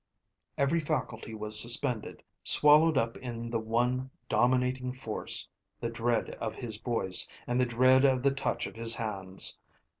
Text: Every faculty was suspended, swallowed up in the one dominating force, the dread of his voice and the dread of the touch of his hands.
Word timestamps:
Every 0.57 0.79
faculty 0.79 1.35
was 1.35 1.59
suspended, 1.59 2.23
swallowed 2.43 2.97
up 2.97 3.17
in 3.17 3.51
the 3.51 3.59
one 3.59 4.09
dominating 4.29 4.93
force, 4.93 5.47
the 5.79 5.91
dread 5.91 6.31
of 6.41 6.55
his 6.55 6.77
voice 6.77 7.27
and 7.45 7.61
the 7.61 7.67
dread 7.67 8.03
of 8.03 8.23
the 8.23 8.31
touch 8.31 8.65
of 8.65 8.75
his 8.77 8.95
hands. 8.95 9.59